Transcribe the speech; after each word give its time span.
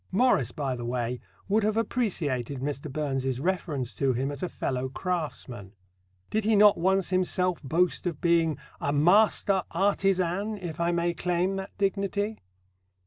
Morris, 0.11 0.51
by 0.51 0.75
the 0.75 0.83
way, 0.83 1.19
would 1.47 1.61
have 1.63 1.77
appreciated 1.77 2.59
Mr. 2.59 2.91
Burns's 2.91 3.39
reference 3.39 3.93
to 3.93 4.13
him 4.13 4.31
as 4.31 4.41
a 4.41 4.49
fellow 4.49 4.89
craftsman: 4.89 5.73
did 6.31 6.43
he 6.43 6.55
not 6.55 6.75
once 6.75 7.11
himself 7.11 7.61
boast 7.61 8.07
of 8.07 8.19
being 8.19 8.57
"a 8.79 8.91
master 8.91 9.61
artisan, 9.69 10.57
if 10.57 10.79
I 10.79 10.91
may 10.91 11.13
claim 11.13 11.55
that 11.57 11.77
dignity"? 11.77 12.39